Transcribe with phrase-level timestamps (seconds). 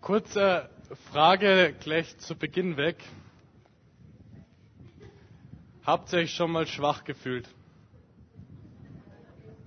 [0.00, 0.70] Kurze
[1.12, 2.96] Frage gleich zu Beginn weg.
[5.84, 7.46] Habt ihr euch schon mal schwach gefühlt?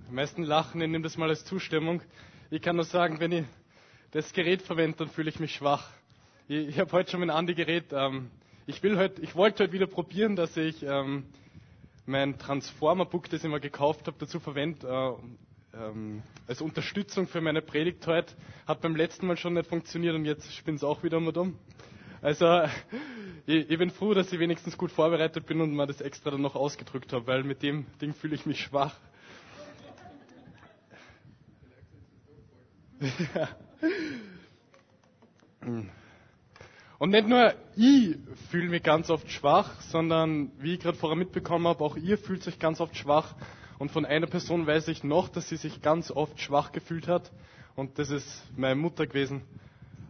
[0.08, 2.02] Am meisten lachen, ich nehme das mal als Zustimmung.
[2.50, 3.44] Ich kann nur sagen, wenn ich
[4.10, 5.88] das Gerät verwende, dann fühle ich mich schwach.
[6.48, 7.92] Ich, ich habe heute schon mit Andi geredet.
[7.92, 8.32] Ähm,
[8.66, 11.26] ich, ich wollte heute wieder probieren, dass ich ähm,
[12.06, 15.12] mein Transformer-Book, das ich mir gekauft habe, dazu verwende, äh,
[15.78, 18.34] ähm, als Unterstützung für meine Predigt heute.
[18.66, 21.58] Hat beim letzten Mal schon nicht funktioniert und jetzt spinnt es auch wieder mal dumm.
[22.22, 22.46] Also
[23.46, 26.42] ich, ich, bin froh, dass ich wenigstens gut vorbereitet bin und mal das extra dann
[26.42, 28.94] noch ausgedrückt habe, weil mit dem Ding fühle ich mich schwach.
[36.98, 38.16] Und nicht nur ich
[38.50, 42.42] fühle mich ganz oft schwach, sondern wie ich gerade vorher mitbekommen habe, auch ihr fühlt
[42.42, 43.34] sich ganz oft schwach.
[43.78, 47.32] Und von einer Person weiß ich noch, dass sie sich ganz oft schwach gefühlt hat.
[47.76, 49.42] Und das ist meine Mutter gewesen.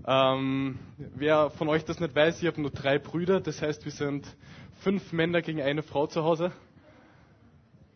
[0.06, 3.40] Ähm, wer von euch das nicht weiß, ich habe nur drei Brüder.
[3.40, 4.26] Das heißt, wir sind
[4.80, 6.52] fünf Männer gegen eine Frau zu Hause.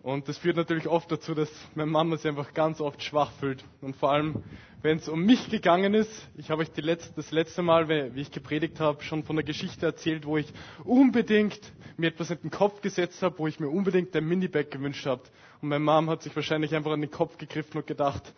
[0.09, 3.63] Und das führt natürlich oft dazu, dass meine Mama sich einfach ganz oft schwach fühlt.
[3.83, 4.43] Und vor allem,
[4.81, 8.31] wenn es um mich gegangen ist, ich habe euch letzte, das letzte Mal, wie ich
[8.31, 10.47] gepredigt habe, schon von der Geschichte erzählt, wo ich
[10.85, 11.61] unbedingt
[11.99, 15.21] mir etwas in den Kopf gesetzt habe, wo ich mir unbedingt ein Minibag gewünscht habe.
[15.61, 18.33] Und meine Mom hat sich wahrscheinlich einfach an den Kopf gegriffen und gedacht,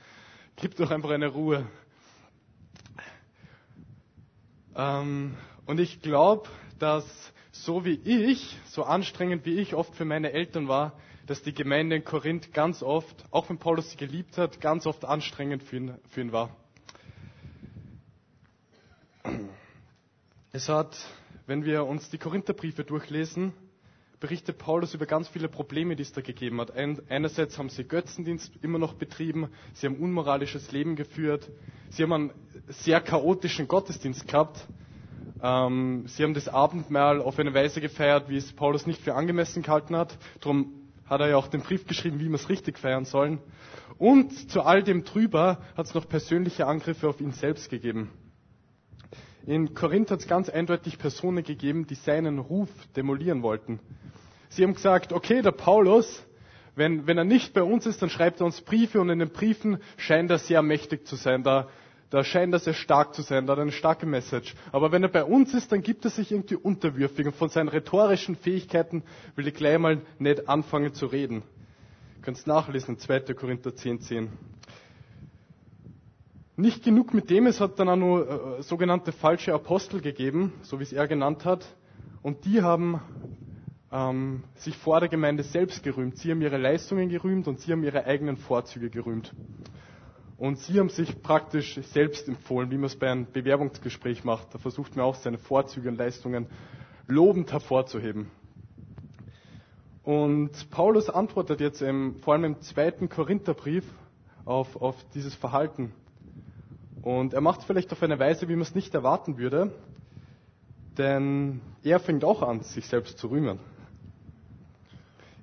[0.56, 1.68] gib doch einfach eine Ruhe.
[4.74, 6.48] Ähm, und ich glaube,
[6.80, 10.94] dass so wie ich, so anstrengend wie ich oft für meine Eltern war,
[11.30, 15.04] dass die Gemeinde in Korinth ganz oft, auch wenn Paulus sie geliebt hat, ganz oft
[15.04, 16.50] anstrengend für ihn, für ihn war.
[20.50, 20.96] Es hat,
[21.46, 23.52] wenn wir uns die Korintherbriefe durchlesen,
[24.18, 26.72] berichtet Paulus über ganz viele Probleme, die es da gegeben hat.
[26.76, 31.48] einerseits haben sie Götzendienst immer noch betrieben, sie haben unmoralisches Leben geführt,
[31.90, 32.30] sie haben einen
[32.66, 34.66] sehr chaotischen Gottesdienst gehabt,
[35.40, 39.62] ähm, sie haben das Abendmahl auf eine Weise gefeiert, wie es Paulus nicht für angemessen
[39.62, 40.18] gehalten hat.
[40.40, 40.79] Darum
[41.10, 43.40] hat er ja auch den Brief geschrieben, wie wir es richtig feiern sollen.
[43.98, 48.10] Und zu all dem drüber hat es noch persönliche Angriffe auf ihn selbst gegeben.
[49.44, 53.80] In Korinth hat es ganz eindeutig Personen gegeben, die seinen Ruf demolieren wollten.
[54.48, 56.24] Sie haben gesagt, okay, der Paulus,
[56.76, 59.30] wenn, wenn er nicht bei uns ist, dann schreibt er uns Briefe und in den
[59.30, 61.42] Briefen scheint er sehr mächtig zu sein.
[61.42, 61.68] Da
[62.10, 64.54] da scheint er sehr stark zu sein, da hat er eine starke Message.
[64.72, 67.68] Aber wenn er bei uns ist, dann gibt er sich irgendwie unterwürfig und von seinen
[67.68, 69.04] rhetorischen Fähigkeiten
[69.36, 71.42] will ich gleich mal nicht anfangen zu reden.
[72.16, 73.20] Ihr könnt es nachlesen, 2.
[73.34, 74.28] Korinther 10, 10.
[76.56, 80.78] Nicht genug mit dem, es hat dann auch nur äh, sogenannte falsche Apostel gegeben, so
[80.78, 81.64] wie es er genannt hat.
[82.22, 83.00] Und die haben
[83.92, 86.18] ähm, sich vor der Gemeinde selbst gerühmt.
[86.18, 89.32] Sie haben ihre Leistungen gerühmt und sie haben ihre eigenen Vorzüge gerühmt.
[90.40, 94.54] Und sie haben sich praktisch selbst empfohlen, wie man es bei einem Bewerbungsgespräch macht.
[94.54, 96.46] Da versucht man auch seine Vorzüge und Leistungen
[97.06, 98.30] lobend hervorzuheben.
[100.02, 103.84] Und Paulus antwortet jetzt im, vor allem im zweiten Korintherbrief
[104.46, 105.92] auf, auf dieses Verhalten.
[107.02, 109.74] Und er macht vielleicht auf eine Weise, wie man es nicht erwarten würde,
[110.96, 113.58] denn er fängt auch an, sich selbst zu rühmen.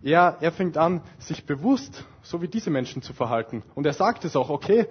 [0.03, 3.63] Er, er fängt an, sich bewusst, so wie diese Menschen zu verhalten.
[3.75, 4.87] Und er sagt es auch, okay,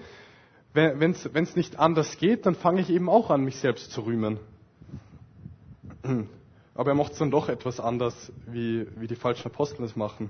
[0.73, 4.39] wenn es nicht anders geht, dann fange ich eben auch an, mich selbst zu rühmen.
[6.75, 10.29] Aber er macht es dann doch etwas anders, wie, wie die falschen Apostel es machen.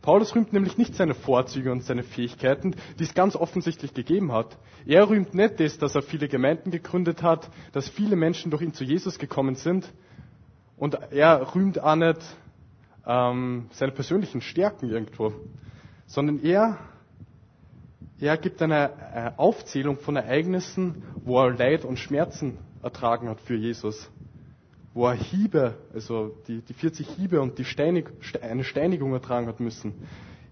[0.00, 4.58] Paulus rühmt nämlich nicht seine Vorzüge und seine Fähigkeiten, die es ganz offensichtlich gegeben hat.
[4.86, 8.74] Er rühmt nicht das, dass er viele Gemeinden gegründet hat, dass viele Menschen durch ihn
[8.74, 9.92] zu Jesus gekommen sind.
[10.76, 12.18] Und er rühmt auch nicht
[13.06, 15.32] ähm, seine persönlichen Stärken irgendwo,
[16.06, 16.78] sondern er,
[18.20, 23.56] er gibt eine äh, Aufzählung von Ereignissen, wo er Leid und Schmerzen ertragen hat für
[23.56, 24.10] Jesus.
[24.94, 28.10] Wo er Hiebe, also die, die 40 Hiebe und die Steinig,
[28.42, 29.94] eine Steinigung ertragen hat müssen.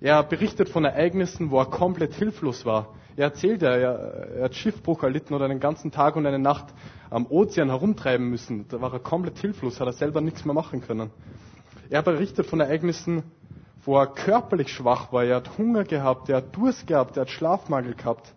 [0.01, 2.95] Er berichtet von Ereignissen, wo er komplett hilflos war.
[3.17, 6.73] Er erzählt, er, er hat Schiffbruch erlitten oder einen ganzen Tag und eine Nacht
[7.11, 8.67] am Ozean herumtreiben müssen.
[8.69, 11.11] Da war er komplett hilflos, hat er selber nichts mehr machen können.
[11.91, 13.25] Er berichtet von Ereignissen,
[13.85, 15.25] wo er körperlich schwach war.
[15.25, 18.33] Er hat Hunger gehabt, er hat Durst gehabt, er hat Schlafmangel gehabt.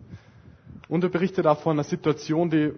[0.88, 2.72] Und er berichtet auch von einer Situation, die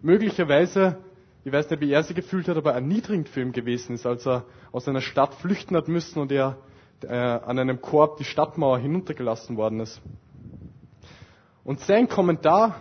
[0.00, 0.98] möglicherweise,
[1.44, 4.24] ich weiß nicht, wie er sie gefühlt hat, aber erniedrigend für ihn gewesen ist, als
[4.24, 6.56] er aus einer Stadt flüchten hat müssen und er
[7.02, 10.00] äh, an einem Korb die Stadtmauer hinuntergelassen worden ist.
[11.64, 12.76] Und sein Kommentar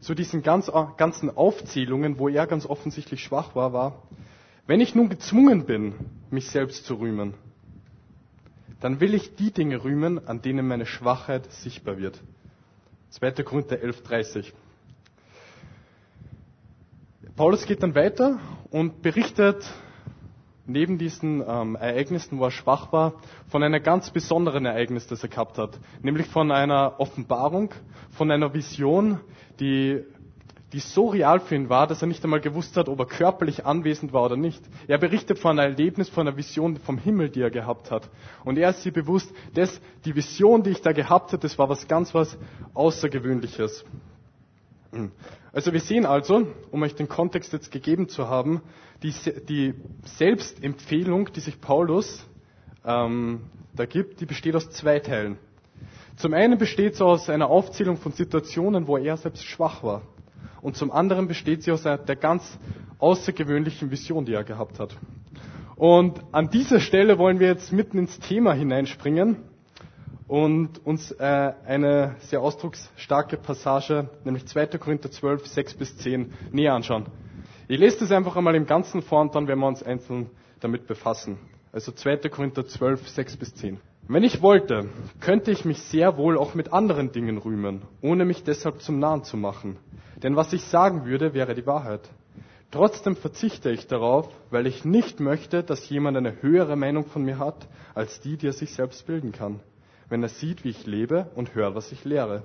[0.00, 4.02] zu diesen ganz, ganzen Aufzählungen, wo er ganz offensichtlich schwach war, war,
[4.66, 5.94] wenn ich nun gezwungen bin,
[6.30, 7.34] mich selbst zu rühmen,
[8.80, 12.20] dann will ich die Dinge rühmen, an denen meine Schwachheit sichtbar wird.
[13.10, 13.30] 2.
[13.44, 14.52] Korinther 11,30.
[17.36, 18.38] Paulus geht dann weiter
[18.70, 19.64] und berichtet
[20.66, 23.14] neben diesen ähm, Ereignissen, wo er schwach war,
[23.48, 25.78] von einem ganz besonderen Ereignis, das er gehabt hat.
[26.02, 27.70] Nämlich von einer Offenbarung,
[28.10, 29.20] von einer Vision,
[29.60, 30.04] die,
[30.72, 33.66] die so real für ihn war, dass er nicht einmal gewusst hat, ob er körperlich
[33.66, 34.62] anwesend war oder nicht.
[34.88, 38.08] Er berichtet von einem Erlebnis, von einer Vision vom Himmel, die er gehabt hat.
[38.44, 41.68] Und er ist sich bewusst, dass die Vision, die ich da gehabt habe, das war
[41.68, 42.38] was ganz was
[42.74, 43.84] Außergewöhnliches.
[45.52, 48.62] Also wir sehen also, um euch den Kontext jetzt gegeben zu haben,
[49.02, 49.12] die,
[49.48, 49.74] die
[50.04, 52.26] Selbstempfehlung, die sich Paulus
[52.84, 53.42] ähm,
[53.74, 55.38] da gibt, die besteht aus zwei Teilen.
[56.16, 60.02] Zum einen besteht sie aus einer Aufzählung von Situationen, wo er selbst schwach war.
[60.62, 62.58] Und zum anderen besteht sie aus der ganz
[62.98, 64.96] außergewöhnlichen Vision, die er gehabt hat.
[65.74, 69.38] Und an dieser Stelle wollen wir jetzt mitten ins Thema hineinspringen
[70.28, 74.66] und uns äh, eine sehr ausdrucksstarke Passage, nämlich 2.
[74.78, 77.06] Korinther 12, 6 bis 10, näher anschauen.
[77.66, 80.30] Ich lese das einfach einmal im Ganzen vor und dann werden wir uns einzeln
[80.60, 81.38] damit befassen.
[81.72, 82.28] Also 2.
[82.28, 83.80] Korinther 12, 6 bis 10.
[84.08, 84.88] Wenn ich wollte,
[85.20, 89.22] könnte ich mich sehr wohl auch mit anderen Dingen rühmen, ohne mich deshalb zum Nahen
[89.22, 89.76] zu machen.
[90.22, 92.08] Denn was ich sagen würde, wäre die Wahrheit.
[92.72, 97.38] Trotzdem verzichte ich darauf, weil ich nicht möchte, dass jemand eine höhere Meinung von mir
[97.38, 99.60] hat, als die, die er sich selbst bilden kann
[100.12, 102.42] wenn er sieht, wie ich lebe und hört, was ich lehre.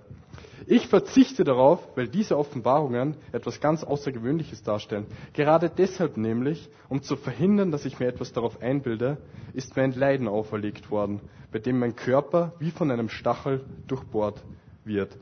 [0.68, 5.06] Ich verzichte darauf, weil diese Offenbarungen etwas ganz Außergewöhnliches darstellen.
[5.34, 9.18] Gerade deshalb nämlich, um zu verhindern, dass ich mir etwas darauf einbilde,
[9.54, 11.19] ist mir ein Leiden auferlegt worden,
[11.52, 14.44] bei dem mein Körper wie von einem Stachel durchbohrt
[14.86, 15.18] wird.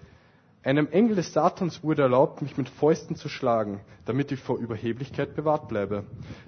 [0.65, 5.35] Einem Engel des Satans wurde erlaubt, mich mit Fäusten zu schlagen, damit ich vor Überheblichkeit
[5.35, 6.05] bewahrt bleibe.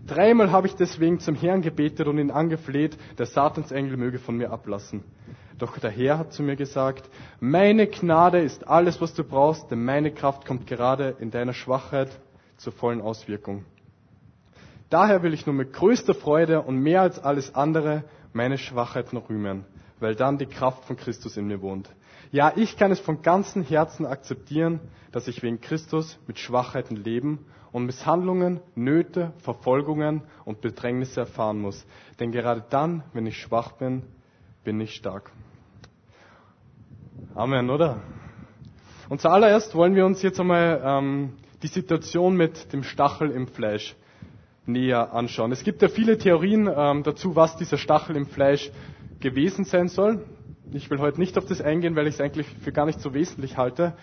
[0.07, 4.49] Dreimal habe ich deswegen zum Herrn gebetet und ihn angefleht, der Satansengel möge von mir
[4.49, 5.03] ablassen.
[5.59, 7.07] Doch der Herr hat zu mir gesagt,
[7.39, 12.09] meine Gnade ist alles, was du brauchst, denn meine Kraft kommt gerade in deiner Schwachheit
[12.57, 13.65] zur vollen Auswirkung.
[14.89, 18.03] Daher will ich nur mit größter Freude und mehr als alles andere
[18.33, 19.65] meine Schwachheiten rühmen,
[19.99, 21.91] weil dann die Kraft von Christus in mir wohnt.
[22.31, 24.79] Ja, ich kann es von ganzem Herzen akzeptieren,
[25.11, 31.85] dass ich wegen Christus mit Schwachheiten leben und Misshandlungen, Nöte, Verfolgungen und Bedrängnisse erfahren muss.
[32.19, 34.03] Denn gerade dann, wenn ich schwach bin,
[34.63, 35.31] bin ich stark.
[37.35, 38.01] Amen, oder?
[39.09, 41.33] Und zuallererst wollen wir uns jetzt einmal ähm,
[41.63, 43.95] die Situation mit dem Stachel im Fleisch
[44.65, 45.51] näher anschauen.
[45.53, 48.69] Es gibt ja viele Theorien ähm, dazu, was dieser Stachel im Fleisch
[49.21, 50.25] gewesen sein soll.
[50.73, 53.13] Ich will heute nicht auf das eingehen, weil ich es eigentlich für gar nicht so
[53.13, 53.93] wesentlich halte.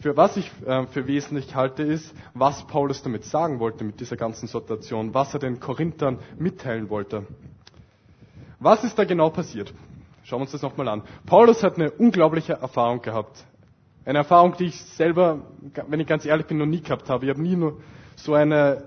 [0.00, 4.16] Für was ich äh, für wesentlich halte, ist, was Paulus damit sagen wollte mit dieser
[4.16, 7.26] ganzen Situation, was er den Korinthern mitteilen wollte.
[8.60, 9.74] Was ist da genau passiert?
[10.22, 11.02] Schauen wir uns das nochmal an.
[11.26, 13.44] Paulus hat eine unglaubliche Erfahrung gehabt.
[14.04, 15.40] Eine Erfahrung, die ich selber,
[15.88, 17.24] wenn ich ganz ehrlich bin, noch nie gehabt habe.
[17.24, 17.80] Ich habe nie nur
[18.16, 18.84] so eine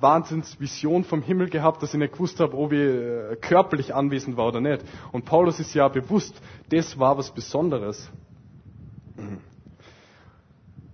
[0.00, 4.48] Wahnsinnsvision vom Himmel gehabt, dass ich nicht gewusst habe, ob ich äh, körperlich anwesend war
[4.48, 4.84] oder nicht.
[5.12, 6.40] Und Paulus ist ja bewusst,
[6.70, 8.10] das war was Besonderes.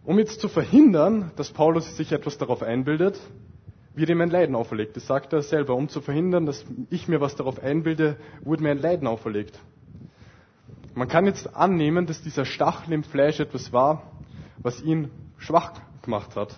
[0.05, 3.19] Um jetzt zu verhindern, dass Paulus sich etwas darauf einbildet,
[3.95, 4.97] wird ihm ein Leiden auferlegt.
[4.97, 5.75] Das sagt er selber.
[5.75, 9.59] Um zu verhindern, dass ich mir was darauf einbilde, wurde mir ein Leiden auferlegt.
[10.95, 14.03] Man kann jetzt annehmen, dass dieser Stachel im Fleisch etwas war,
[14.59, 15.73] was ihn schwach
[16.03, 16.55] gemacht hat.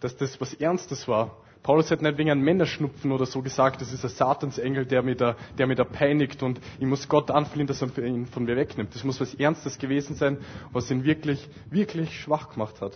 [0.00, 1.36] Dass das was Ernstes war.
[1.62, 5.16] Paulus hat nicht wegen einem Männerschnupfen oder so gesagt, das ist ein Satansengel, der mir
[5.16, 8.56] da, der mir da peinigt und ich muss Gott anflehen, dass er ihn von mir
[8.56, 8.94] wegnimmt.
[8.94, 10.38] Das muss was Ernstes gewesen sein,
[10.72, 12.92] was ihn wirklich, wirklich schwach gemacht hat.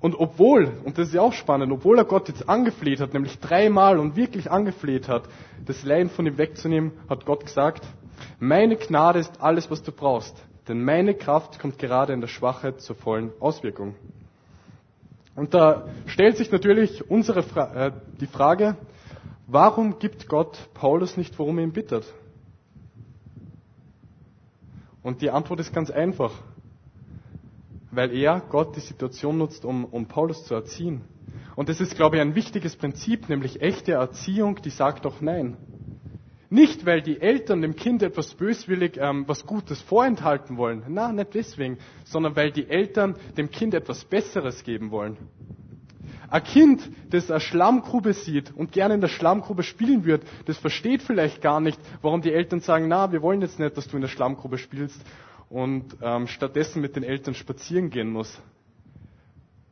[0.00, 3.38] Und obwohl, und das ist ja auch spannend, obwohl er Gott jetzt angefleht hat, nämlich
[3.40, 5.24] dreimal und wirklich angefleht hat,
[5.64, 7.84] das Leiden von ihm wegzunehmen, hat Gott gesagt,
[8.38, 10.36] meine Gnade ist alles, was du brauchst,
[10.68, 13.96] denn meine Kraft kommt gerade in der Schwachheit zur vollen Auswirkung.
[15.38, 18.76] Und da stellt sich natürlich unsere Fra äh, die Frage,
[19.46, 22.12] warum gibt Gott Paulus nicht, worum er ihn bittet?
[25.02, 26.32] Und die Antwort ist ganz einfach
[27.90, 31.02] weil er, Gott, die Situation nutzt, um, um Paulus zu erziehen.
[31.56, 35.56] Und das ist, glaube ich, ein wichtiges Prinzip, nämlich echte Erziehung, die sagt doch Nein.
[36.50, 40.82] Nicht, weil die Eltern dem Kind etwas böswillig, ähm, was Gutes vorenthalten wollen.
[40.88, 45.18] Na, nicht deswegen, sondern weil die Eltern dem Kind etwas Besseres geben wollen.
[46.30, 51.02] Ein Kind, das eine Schlammgrube sieht und gerne in der Schlammgrube spielen wird, das versteht
[51.02, 54.02] vielleicht gar nicht, warum die Eltern sagen, na, wir wollen jetzt nicht, dass du in
[54.02, 55.00] der Schlammgrube spielst
[55.48, 58.40] und ähm, stattdessen mit den Eltern spazieren gehen muss.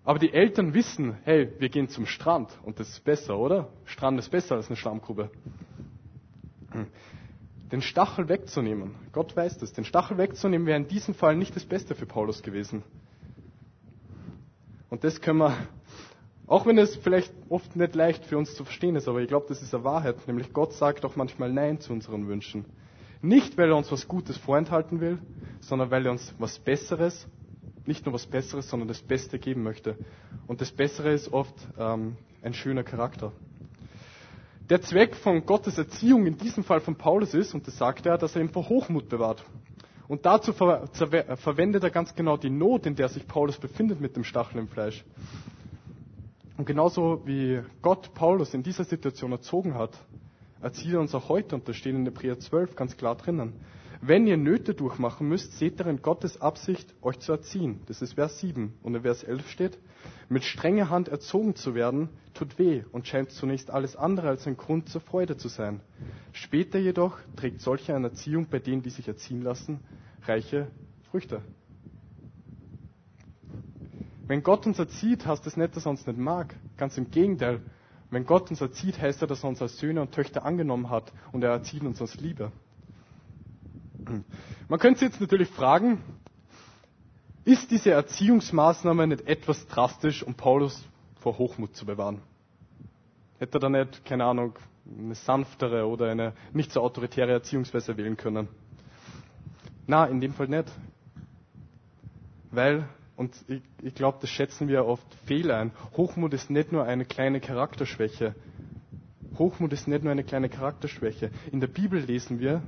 [0.05, 3.69] Aber die Eltern wissen, hey, wir gehen zum Strand und das ist besser, oder?
[3.85, 5.31] Strand ist besser als eine Schlammgrube.
[6.77, 6.87] Hm.
[7.73, 11.65] Den Stachel wegzunehmen, Gott weiß das, den Stachel wegzunehmen wäre in diesem Fall nicht das
[11.65, 12.85] Beste für Paulus gewesen.
[14.89, 15.57] Und das können wir,
[16.47, 19.47] auch wenn es vielleicht oft nicht leicht für uns zu verstehen ist, aber ich glaube,
[19.49, 20.29] das ist eine Wahrheit.
[20.29, 22.67] Nämlich Gott sagt auch manchmal Nein zu unseren Wünschen.
[23.21, 25.19] Nicht, weil er uns was Gutes vorenthalten will,
[25.61, 27.27] sondern weil er uns was Besseres,
[27.85, 29.97] nicht nur was Besseres, sondern das Beste geben möchte.
[30.47, 33.33] Und das Bessere ist oft ähm, ein schöner Charakter.
[34.69, 38.19] Der Zweck von Gottes Erziehung in diesem Fall von Paulus ist, und das sagt er,
[38.19, 39.45] dass er ihn vor Hochmut bewahrt.
[40.09, 40.89] Und dazu ver
[41.37, 44.67] verwendet er ganz genau die Not, in der sich Paulus befindet mit dem Stachel im
[44.67, 45.05] Fleisch.
[46.57, 49.93] Und genauso wie Gott Paulus in dieser Situation erzogen hat,
[50.61, 53.53] erzieht er uns auch heute, und das steht in Hebräer 12 ganz klar drinnen.
[54.09, 57.81] Wenn ihr Nöte durchmachen müsst, seht darin Gottes Absicht, euch zu erziehen.
[57.87, 58.73] Das ist Vers 7.
[58.85, 59.79] Und in Vers 11 steht,
[60.29, 64.57] mit strenger Hand erzogen zu werden, tut weh und scheint zunächst alles andere als ein
[64.57, 65.81] Grund zur Freude zu sein.
[66.31, 69.81] Später jedoch trägt solche eine Erziehung bei denen, die sich erziehen lassen,
[70.23, 70.69] reiche
[71.11, 71.43] Früchte.
[74.29, 76.55] Wenn Gott uns erzieht, heißt das nicht, dass er uns nicht mag.
[76.77, 77.61] Ganz im Gegenteil.
[78.13, 81.13] Wenn Gott uns erzieht, heißt er, dass er uns als Söhne und Töchter angenommen hat
[81.33, 82.53] und er erzieht uns aus Liebe.
[84.69, 86.03] Man könnte sich jetzt natürlich fragen,
[87.45, 90.85] ist diese Erziehungsmaßnahme nicht etwas drastisch, um Paulus
[91.21, 92.21] vor Hochmut zu bewahren?
[93.39, 94.55] Hätte er da nicht, keine Ahnung,
[94.99, 98.49] eine sanftere oder eine nicht so autoritäre Erziehungsweise wählen können?
[99.87, 100.71] Na, in dem Fall nicht.
[102.51, 106.85] Weil, und ich, ich glaube, das schätzen wir oft fehl ein, Hochmut ist nicht nur
[106.85, 108.35] eine kleine Charakterschwäche.
[109.39, 111.31] Hochmut ist nicht nur eine kleine Charakterschwäche.
[111.53, 112.63] In der Bibel lesen wir,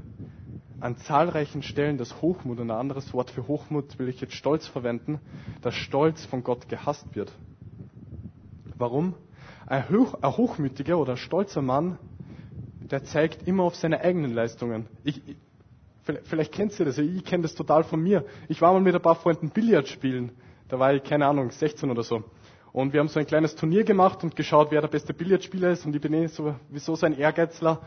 [0.81, 4.67] an zahlreichen Stellen dass Hochmut, und ein anderes Wort für Hochmut will ich jetzt Stolz
[4.67, 5.21] verwenden,
[5.63, 7.33] dass Stolz von Gott gehasst wird.
[8.77, 9.15] Warum?
[9.67, 11.99] Ein, hoch, ein hochmütiger oder stolzer Mann,
[12.91, 14.87] der zeigt immer auf seine eigenen Leistungen.
[15.05, 15.21] Ich,
[16.05, 18.25] vielleicht, vielleicht kennt ihr das, ich kenne das total von mir.
[18.49, 20.31] Ich war mal mit ein paar Freunden Billard spielen.
[20.69, 22.25] Da war ich, keine Ahnung, 16 oder so.
[22.73, 25.87] Und wir haben so ein kleines Turnier gemacht und geschaut, wer der beste Billardspieler ist.
[25.87, 27.81] Und ich bin eh sowieso so ein Ehrgeizler.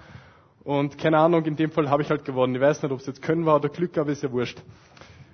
[0.63, 2.56] Und keine Ahnung, in dem Fall habe ich halt gewonnen.
[2.56, 4.62] Ich weiß nicht, ob es jetzt Können war oder Glück, aber ist ja wurscht.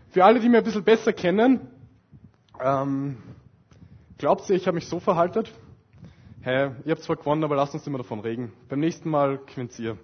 [0.09, 1.67] Für alle, die mich ein bisschen besser kennen,
[2.63, 3.17] ähm,
[4.17, 5.43] glaubt ihr, ich habe mich so verhalten?
[6.41, 8.53] Hey, ihr habt zwar gewonnen, aber lasst uns immer davon reden.
[8.69, 9.97] Beim nächsten Mal gewinnt ihr.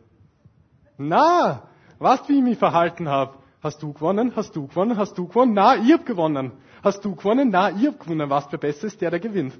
[0.97, 1.63] Na,
[1.99, 3.35] weißt wie ich mich verhalten habe?
[3.61, 4.33] Hast du gewonnen?
[4.35, 4.97] Hast du gewonnen?
[4.97, 5.53] Hast du gewonnen?
[5.53, 6.51] Na, ich hab gewonnen.
[6.83, 7.49] Hast du gewonnen?
[7.49, 8.29] Na, ich hab gewonnen.
[8.29, 9.53] Was wer besser ist, der, der gewinnt.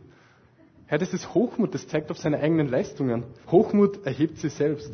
[0.88, 3.24] Hey, das ist Hochmut, das zeigt auf seine eigenen Leistungen.
[3.50, 4.92] Hochmut erhebt sich selbst.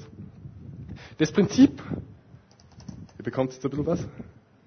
[1.18, 1.82] Das Prinzip,
[3.18, 4.08] ihr bekommt jetzt ein bisschen was,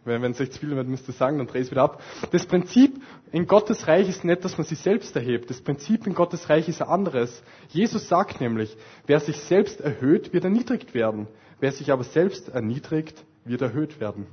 [0.04, 2.02] wenn es euch zu viel wird, müsst ihr sagen, dann dreh es wieder ab.
[2.32, 5.48] Das Prinzip in Gottes Reich ist nicht, dass man sich selbst erhebt.
[5.48, 7.42] Das Prinzip in Gottes Reich ist ein anderes.
[7.68, 11.28] Jesus sagt nämlich, wer sich selbst erhöht, wird erniedrigt werden.
[11.60, 14.26] Wer sich aber selbst erniedrigt, wird erhöht werden.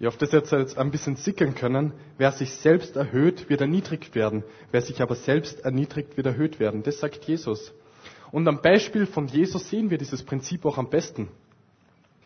[0.00, 1.92] Ihr auf das jetzt ein bisschen sickern können.
[2.16, 4.44] Wer sich selbst erhöht, wird erniedrigt werden.
[4.72, 6.82] Wer sich aber selbst erniedrigt, wird erhöht werden.
[6.82, 7.74] Das sagt Jesus.
[8.32, 11.28] Und am Beispiel von Jesus sehen wir dieses Prinzip auch am besten.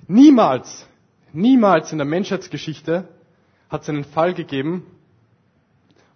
[0.07, 0.87] Niemals,
[1.33, 3.09] niemals in der Menschheitsgeschichte
[3.69, 4.87] hat es einen Fall gegeben,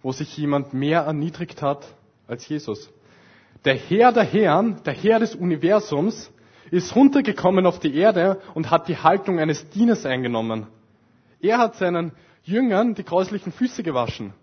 [0.01, 1.93] wo sich jemand mehr erniedrigt hat
[2.25, 2.89] als Jesus.
[3.65, 6.31] Der Herr der Herren, der Herr des Universums,
[6.71, 10.67] ist runtergekommen auf die Erde und hat die Haltung eines Dieners eingenommen.
[11.41, 12.11] Er hat seinen
[12.43, 14.33] Jüngern die gräuslichen Füße gewaschen.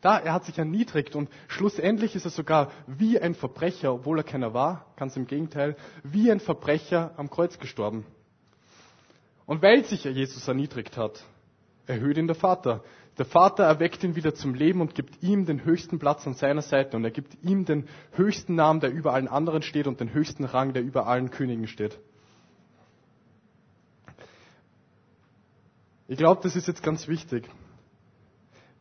[0.00, 4.24] Da, er hat sich erniedrigt und schlussendlich ist er sogar wie ein Verbrecher, obwohl er
[4.24, 8.06] keiner war, ganz im Gegenteil, wie ein Verbrecher am Kreuz gestorben.
[9.44, 11.22] Und weil sich Jesus erniedrigt hat,
[11.86, 12.82] erhöht ihn der Vater.
[13.18, 16.62] Der Vater erweckt ihn wieder zum Leben und gibt ihm den höchsten Platz an seiner
[16.62, 20.14] Seite und er gibt ihm den höchsten Namen, der über allen anderen steht und den
[20.14, 21.98] höchsten Rang, der über allen Königen steht.
[26.10, 27.48] Ich glaube, das ist jetzt ganz wichtig.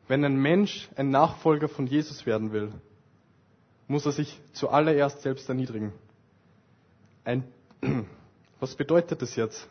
[0.08, 2.72] Wenn ein Mensch ein Nachfolger von Jesus werden will,
[3.88, 5.94] muss er sich zuallererst selbst erniedrigen.
[7.24, 7.44] Ein,
[8.60, 9.70] was bedeutet das jetzt?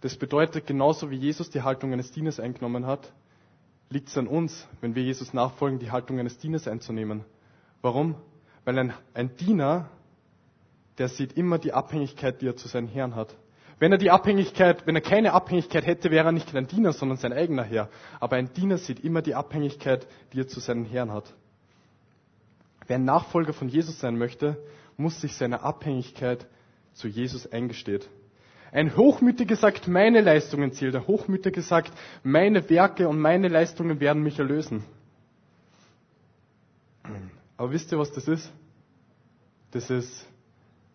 [0.00, 3.12] Das bedeutet, genauso wie Jesus die Haltung eines Dieners eingenommen hat,
[3.90, 7.26] liegt es an uns, wenn wir Jesus nachfolgen, die Haltung eines Dieners einzunehmen.
[7.82, 8.14] Warum?
[8.64, 9.90] Weil ein, ein Diener,
[10.96, 13.36] der sieht immer die Abhängigkeit, die er zu seinem Herrn hat.
[13.82, 17.18] Wenn er die Abhängigkeit, wenn er keine Abhängigkeit hätte, wäre er nicht ein Diener, sondern
[17.18, 17.88] sein eigener Herr.
[18.20, 21.34] Aber ein Diener sieht immer die Abhängigkeit, die er zu seinem Herrn hat.
[22.86, 24.56] Wer ein Nachfolger von Jesus sein möchte,
[24.96, 26.46] muss sich seine Abhängigkeit
[26.92, 28.02] zu Jesus eingestehen.
[28.70, 30.92] Ein Hochmütiger sagt, meine Leistungen zählen.
[30.92, 34.84] Der Hochmütige sagt, meine Werke und meine Leistungen werden mich erlösen.
[37.56, 38.48] Aber wisst ihr, was das ist?
[39.72, 40.24] Das ist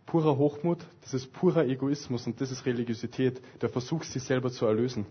[0.07, 4.65] purer Hochmut, das ist purer Egoismus und das ist Religiosität, der Versuch, sich selber zu
[4.65, 5.05] erlösen.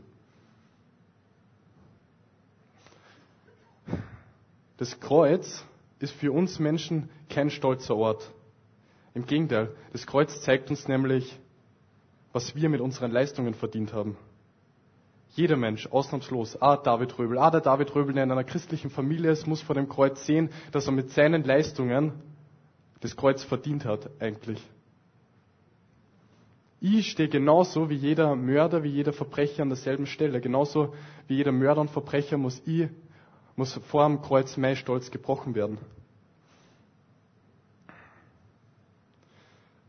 [4.78, 5.64] Das Kreuz
[6.00, 8.30] ist für uns Menschen kein stolzer Ort.
[9.14, 11.38] Im Gegenteil, das Kreuz zeigt uns nämlich,
[12.32, 14.16] was wir mit unseren Leistungen verdient haben.
[15.30, 19.30] Jeder Mensch, ausnahmslos, ah, David Röbel, ah, der David Röbel, der in einer christlichen Familie
[19.30, 22.12] ist, muss vor dem Kreuz sehen, dass er mit seinen Leistungen
[23.00, 24.62] das Kreuz verdient hat, eigentlich.
[26.80, 30.40] Ich stehe genauso wie jeder Mörder, wie jeder Verbrecher an derselben Stelle.
[30.40, 30.94] Genauso
[31.26, 32.88] wie jeder Mörder und Verbrecher muss ich,
[33.56, 35.78] muss vor dem Kreuz mein Stolz gebrochen werden.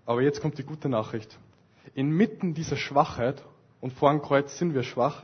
[0.05, 1.37] Aber jetzt kommt die gute Nachricht.
[1.93, 3.43] Inmitten dieser Schwachheit,
[3.81, 5.23] und vor dem Kreuz sind wir schwach,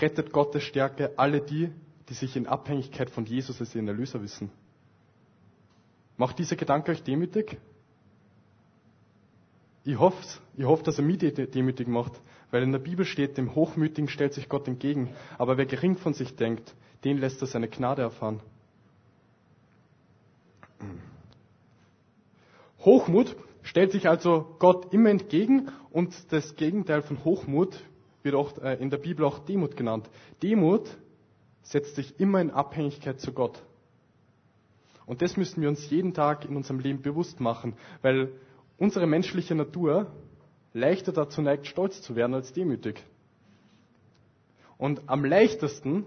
[0.00, 1.70] rettet Gottes Stärke alle die,
[2.08, 4.50] die sich in Abhängigkeit von Jesus als ihren Erlöser wissen.
[6.16, 7.58] Macht dieser Gedanke euch demütig?
[9.86, 12.10] Ich hoffe, ich hoffe, dass er mich demütig macht,
[12.50, 16.12] weil in der Bibel steht, dem Hochmütigen stellt sich Gott entgegen, aber wer gering von
[16.12, 16.74] sich denkt,
[17.04, 18.40] den lässt er seine Gnade erfahren.
[22.80, 27.78] Hochmut stellt sich also Gott immer entgegen und das Gegenteil von Hochmut
[28.24, 30.10] wird auch äh, in der Bibel auch Demut genannt.
[30.42, 30.88] Demut
[31.62, 33.62] setzt sich immer in Abhängigkeit zu Gott.
[35.06, 38.32] Und das müssen wir uns jeden Tag in unserem Leben bewusst machen, weil
[38.78, 40.06] unsere menschliche Natur
[40.72, 43.02] leichter dazu neigt, stolz zu werden als demütig.
[44.78, 46.04] Und am leichtesten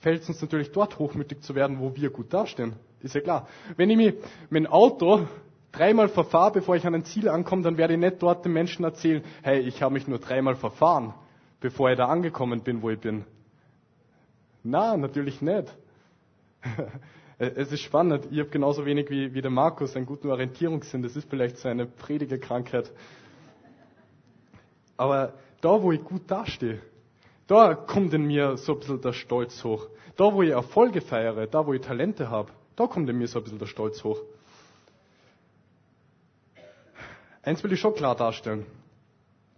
[0.00, 2.74] fällt es uns natürlich dort hochmütig zu werden, wo wir gut dastehen.
[3.00, 3.48] Ist ja klar.
[3.76, 5.26] Wenn ich mit dem Auto
[5.72, 8.84] dreimal verfahre, bevor ich an ein Ziel ankomme, dann werde ich nicht dort den Menschen
[8.84, 11.12] erzählen, hey, ich habe mich nur dreimal verfahren,
[11.60, 13.24] bevor ich da angekommen bin, wo ich bin.
[14.62, 15.74] Na, natürlich nicht.
[17.38, 18.28] Es ist spannend.
[18.30, 21.02] Ich habe genauso wenig wie, wie der Markus einen guten Orientierungssinn.
[21.02, 22.90] Das ist vielleicht so eine Predigerkrankheit.
[24.96, 26.80] Aber da, wo ich gut dastehe,
[27.46, 29.86] da kommt in mir so ein bisschen der Stolz hoch.
[30.16, 33.38] Da, wo ich Erfolge feiere, da, wo ich Talente habe, da kommt in mir so
[33.38, 34.20] ein bisschen der Stolz hoch.
[37.42, 38.64] Eins will ich schon klar darstellen.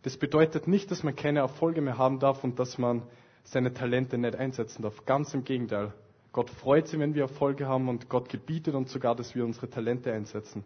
[0.02, 3.02] Das bedeutet nicht, dass man keine Erfolge mehr haben darf und dass man
[3.44, 5.04] seine Talente nicht einsetzen darf.
[5.06, 5.92] Ganz im Gegenteil.
[6.38, 9.68] Gott freut sich, wenn wir Erfolge haben und Gott gebietet uns sogar, dass wir unsere
[9.68, 10.62] Talente einsetzen.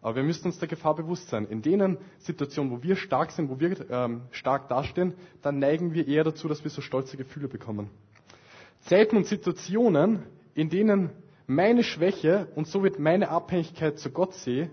[0.00, 1.44] Aber wir müssen uns der Gefahr bewusst sein.
[1.48, 6.06] In denen Situationen, wo wir stark sind, wo wir ähm, stark dastehen, dann neigen wir
[6.06, 7.90] eher dazu, dass wir so stolze Gefühle bekommen.
[8.82, 10.22] Zeiten und Situationen,
[10.54, 11.10] in denen
[11.48, 14.70] meine Schwäche und somit meine Abhängigkeit zu Gott sehe,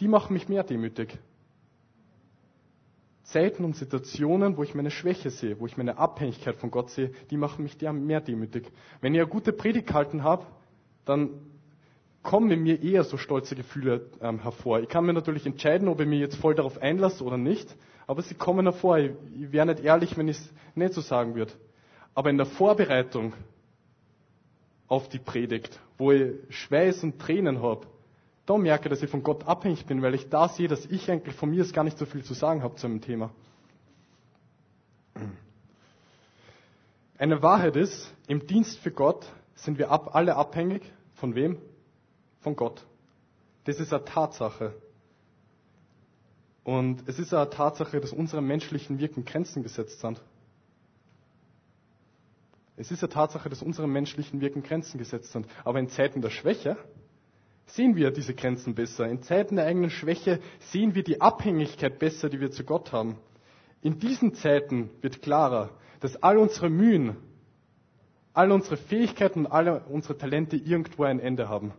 [0.00, 1.16] die machen mich mehr demütig.
[3.24, 7.10] Zeiten und Situationen, wo ich meine Schwäche sehe, wo ich meine Abhängigkeit von Gott sehe,
[7.30, 8.70] die machen mich mehr demütig.
[9.00, 10.46] Wenn ich eine gute Predigt gehalten habe,
[11.06, 11.30] dann
[12.22, 14.80] kommen in mir eher so stolze Gefühle ähm, hervor.
[14.80, 17.74] Ich kann mir natürlich entscheiden, ob ich mich jetzt voll darauf einlasse oder nicht,
[18.06, 18.98] aber sie kommen hervor.
[18.98, 19.10] Ich,
[19.40, 21.52] ich wäre nicht ehrlich, wenn ich es nicht so sagen würde.
[22.14, 23.32] Aber in der Vorbereitung
[24.86, 27.86] auf die Predigt, wo ich Schweiß und Tränen habe,
[28.46, 31.34] da merke, dass ich von Gott abhängig bin, weil ich da sehe, dass ich eigentlich
[31.34, 33.30] von mir es gar nicht so viel zu sagen habe zu einem Thema.
[37.16, 40.82] Eine Wahrheit ist, im Dienst für Gott sind wir ab, alle abhängig.
[41.14, 41.58] Von wem?
[42.40, 42.84] Von Gott.
[43.64, 44.74] Das ist eine Tatsache.
[46.64, 50.20] Und es ist eine Tatsache, dass unserem menschlichen Wirken Grenzen gesetzt sind.
[52.76, 55.46] Es ist eine Tatsache, dass unserem menschlichen Wirken Grenzen gesetzt sind.
[55.64, 56.76] Aber in Zeiten der Schwäche
[57.66, 59.08] sehen wir diese Grenzen besser.
[59.08, 63.16] In Zeiten der eigenen Schwäche sehen wir die Abhängigkeit besser, die wir zu Gott haben.
[63.82, 67.16] In diesen Zeiten wird klarer, dass all unsere Mühen,
[68.32, 71.72] all unsere Fähigkeiten und alle unsere Talente irgendwo ein Ende haben.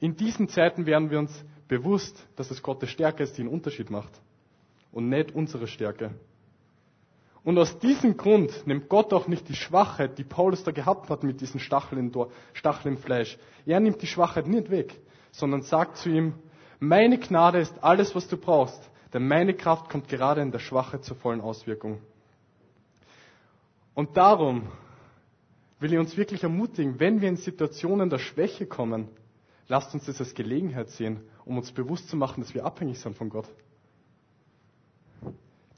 [0.00, 3.90] In diesen Zeiten werden wir uns bewusst, dass es Gottes Stärke ist, die einen Unterschied
[3.90, 4.12] macht
[4.92, 6.10] und nicht unsere Stärke.
[7.42, 11.22] Und aus diesem Grund nimmt Gott auch nicht die Schwachheit, die Paulus da gehabt hat
[11.22, 12.12] mit diesen Stacheln,
[12.52, 13.38] Stacheln im Fleisch.
[13.64, 14.94] Er nimmt die Schwachheit nicht weg,
[15.30, 16.34] sondern sagt zu ihm,
[16.80, 21.00] meine Gnade ist alles, was du brauchst, denn meine Kraft kommt gerade in der Schwache
[21.00, 22.00] zur vollen Auswirkung.
[23.94, 24.68] Und darum
[25.78, 29.08] will ich uns wirklich ermutigen, wenn wir in Situationen der Schwäche kommen,
[29.66, 33.16] lasst uns das als Gelegenheit sehen, um uns bewusst zu machen, dass wir abhängig sind
[33.16, 33.48] von Gott.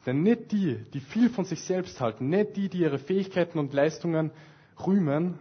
[0.06, 3.72] Denn nicht die, die viel von sich selbst halten, nicht die, die ihre Fähigkeiten und
[3.72, 4.32] Leistungen
[4.84, 5.38] rühmen,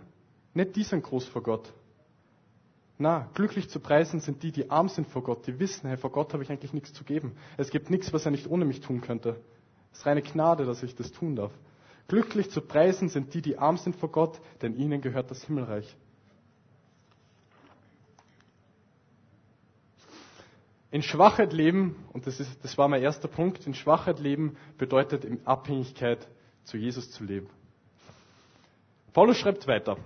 [0.53, 1.73] nicht die sind groß vor Gott.
[2.99, 6.11] Na, glücklich zu preisen sind die, die arm sind vor Gott, die wissen, hey, vor
[6.11, 7.31] Gott habe ich eigentlich nichts zu geben.
[7.57, 9.37] Es gibt nichts, was er nicht ohne mich tun könnte.
[9.91, 11.51] Es ist reine Gnade, dass ich das tun darf.
[12.07, 15.95] Glücklich zu preisen sind die, die arm sind vor Gott, denn ihnen gehört das Himmelreich.
[20.91, 25.23] In Schwachheit leben, und das, ist, das war mein erster Punkt, in Schwachheit leben bedeutet
[25.23, 26.27] in Abhängigkeit
[26.65, 27.49] zu Jesus zu leben.
[29.13, 29.97] Paulus schreibt weiter.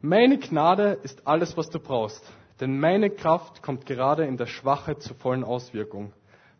[0.00, 2.24] Meine Gnade ist alles, was du brauchst,
[2.58, 6.14] denn meine Kraft kommt gerade in der Schwachheit zur vollen Auswirkung.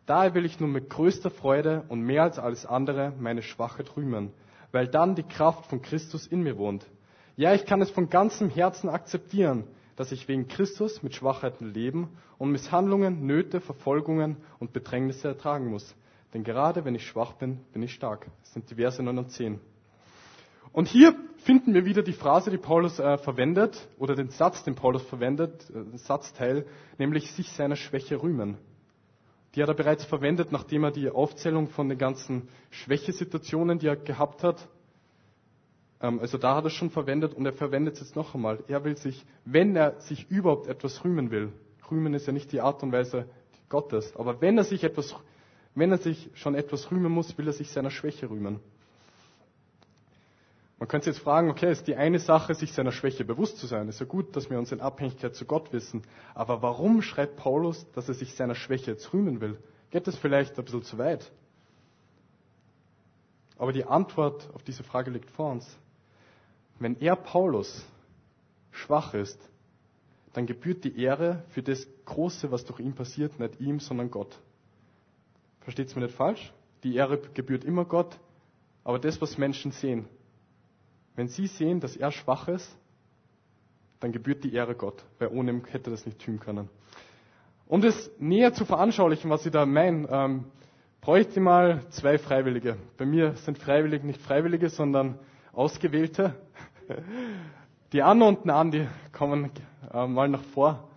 [0.05, 4.31] Daher will ich nun mit größter Freude und mehr als alles andere meine Schwachheit rühmen,
[4.71, 6.85] weil dann die Kraft von Christus in mir wohnt.
[7.35, 9.63] Ja, ich kann es von ganzem Herzen akzeptieren,
[10.01, 12.09] dass ich wegen Christus mit Schwachheiten leben
[12.39, 15.95] und Misshandlungen, Nöte, Verfolgungen und Bedrängnisse ertragen muss.
[16.33, 18.25] Denn gerade wenn ich schwach bin, bin ich stark.
[18.41, 19.59] Das sind die Verse 9 und 10.
[20.71, 24.73] Und hier finden wir wieder die Phrase, die Paulus äh, verwendet, oder den Satz, den
[24.73, 26.65] Paulus verwendet, äh, den Satzteil,
[26.97, 28.57] nämlich sich seiner Schwäche rühmen.
[29.53, 33.97] Die hat er bereits verwendet, nachdem er die Aufzählung von den ganzen Schwächesituationen, die er
[33.97, 34.67] gehabt hat,
[36.01, 38.63] also da hat er schon verwendet und er verwendet es jetzt noch einmal.
[38.67, 41.53] Er will sich, wenn er sich überhaupt etwas rühmen will,
[41.91, 43.27] rühmen ist ja nicht die Art und Weise
[43.69, 45.15] Gottes, aber wenn er sich etwas,
[45.75, 48.59] wenn er sich schon etwas rühmen muss, will er sich seiner Schwäche rühmen.
[50.79, 53.87] Man könnte jetzt fragen, okay, ist die eine Sache, sich seiner Schwäche bewusst zu sein.
[53.87, 56.01] Ist ja gut, dass wir uns in Abhängigkeit zu Gott wissen.
[56.33, 59.59] Aber warum schreibt Paulus, dass er sich seiner Schwäche jetzt rühmen will?
[59.91, 61.31] Geht das vielleicht ein bisschen zu weit?
[63.59, 65.77] Aber die Antwort auf diese Frage liegt vor uns.
[66.79, 67.85] Wenn er, Paulus,
[68.71, 69.39] schwach ist,
[70.33, 74.39] dann gebührt die Ehre für das Große, was durch ihn passiert, nicht ihm, sondern Gott.
[75.61, 76.53] Versteht es mir nicht falsch?
[76.83, 78.17] Die Ehre gebührt immer Gott,
[78.83, 80.07] aber das, was Menschen sehen,
[81.15, 82.75] wenn sie sehen, dass er schwach ist,
[83.99, 86.69] dann gebührt die Ehre Gott, weil ohne ihn hätte das nicht tun können.
[87.67, 90.45] Um das näher zu veranschaulichen, was ich da meine, ähm,
[91.01, 92.77] bräuchte ich mal zwei Freiwillige.
[92.97, 95.19] Bei mir sind Freiwillige nicht Freiwillige, sondern
[95.53, 96.35] Ausgewählte.
[97.91, 99.51] Die Anna und der Andi kommen
[99.93, 100.87] äh, mal nach vor.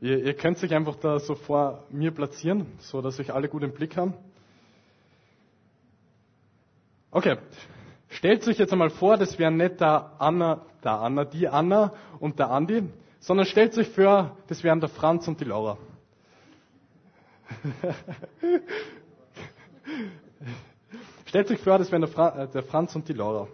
[0.00, 3.62] Ihr, ihr könnt sich einfach da so vor mir platzieren, so dass euch alle gut
[3.62, 4.14] im Blick haben.
[7.10, 7.38] Okay,
[8.08, 12.40] stellt euch jetzt einmal vor, das wären nicht der Anna, der Anna, die Anna und
[12.40, 12.82] der Andi,
[13.20, 15.78] sondern stellt euch vor, das wären der Franz und die Laura.
[21.34, 23.48] stellt euch vor, das wären der, äh, der, Franz und die Laura.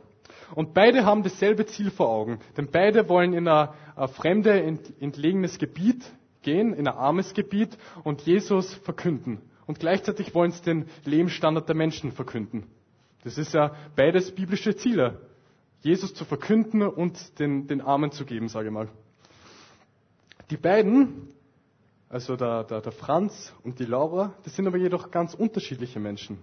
[0.54, 4.52] Und beide haben dasselbe Ziel vor Augen, denn beide wollen in ein, ein fremde,
[5.00, 6.04] entlegenes Gebiet
[6.42, 9.40] gehen, in ein armes Gebiet und Jesus verkünden.
[9.66, 12.66] Und gleichzeitig wollen sie den Lebensstandard der Menschen verkünden.
[13.24, 15.18] Das ist ja beides biblische Ziele.
[15.80, 18.88] Jesus zu verkünden und den, den Armen zu geben, sage ich mal.
[20.50, 21.28] Die beiden,
[22.10, 26.40] also der, der, der Franz und die Laura, das sind aber jedoch ganz unterschiedliche Menschen.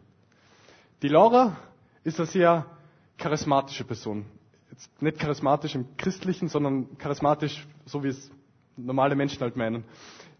[1.03, 1.55] Die Laura
[2.03, 2.65] ist eine sehr
[3.19, 4.25] charismatische Person.
[4.71, 8.31] Jetzt nicht charismatisch im Christlichen, sondern charismatisch, so wie es
[8.75, 9.83] normale Menschen halt meinen.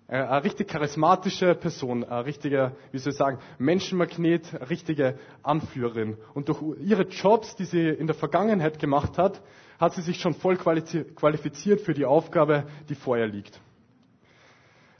[0.08, 6.18] Äh, eine richtig charismatische Person, eine richtige, wie soll ich sagen, Menschenmagnet, eine richtige Anführerin.
[6.34, 9.44] Und durch ihre Jobs, die sie in der Vergangenheit gemacht hat,
[9.80, 13.62] hat sie sich schon voll qualifiziert für die Aufgabe, die vor ihr liegt.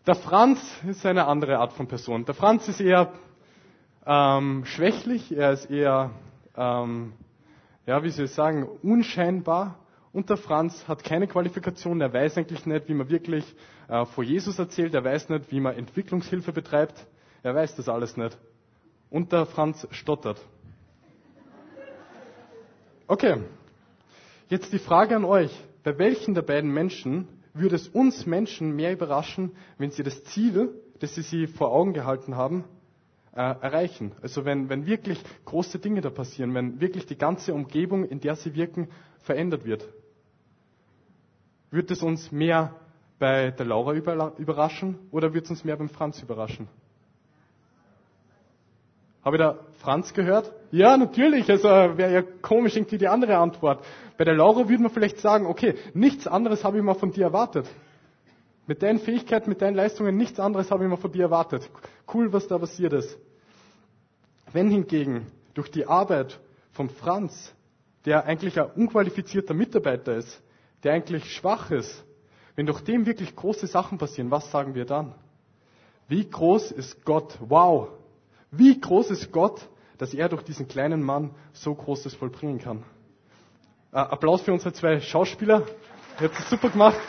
[0.06, 2.26] Der Franz ist eine andere Art von Person.
[2.26, 3.12] Der Franz ist eher
[4.08, 6.12] ähm, schwächlich, er ist eher,
[6.56, 7.12] ähm,
[7.86, 9.80] ja, wie soll ich sagen, unscheinbar
[10.14, 13.44] und der Franz hat keine Qualifikation, er weiß eigentlich nicht, wie man wirklich
[13.90, 17.06] äh, vor Jesus erzählt, er weiß nicht, wie man Entwicklungshilfe betreibt,
[17.44, 18.38] er weiß das alles nicht.
[19.10, 20.40] Und der Franz stottert.
[23.08, 23.38] Okay,
[24.50, 25.52] jetzt die Frage an euch.
[25.84, 30.74] Bei welchen der beiden Menschen würde es uns Menschen mehr überraschen, wenn sie das Ziel,
[31.00, 32.66] das sie sich vor Augen gehalten haben,
[33.38, 34.12] äh, erreichen?
[34.22, 38.36] Also wenn, wenn wirklich große Dinge da passieren, wenn wirklich die ganze Umgebung, in der
[38.36, 39.88] sie wirken, verändert wird.
[41.70, 42.76] Wird es uns mehr
[43.20, 46.68] bei der Laura überraschen oder wird es uns mehr beim Franz überraschen?
[49.24, 50.54] Habe ich da Franz gehört?
[50.72, 51.50] Ja, natürlich.
[51.50, 53.84] Also wäre ja komisch irgendwie die andere Antwort.
[54.18, 57.26] Bei der Laura würde man vielleicht sagen, okay, nichts anderes habe ich mal von dir
[57.26, 57.68] erwartet.
[58.68, 61.70] Mit deinen Fähigkeiten, mit deinen Leistungen, nichts anderes habe ich mal von dir erwartet.
[62.14, 63.18] Cool, was da passiert ist.
[64.54, 66.40] Wenn hingegen durch die Arbeit
[66.72, 67.54] von Franz,
[68.06, 70.42] der eigentlich ein unqualifizierter Mitarbeiter ist,
[70.84, 72.04] der eigentlich schwach ist,
[72.56, 75.14] wenn durch dem wirklich große Sachen passieren, was sagen wir dann?
[76.08, 77.38] Wie groß ist Gott?
[77.40, 77.90] Wow!
[78.52, 82.84] Wie groß ist Gott, dass er durch diesen kleinen Mann so Großes vollbringen kann?
[83.92, 85.64] Äh, Applaus für unsere zwei Schauspieler.
[86.20, 87.00] Ihr habt es super gemacht.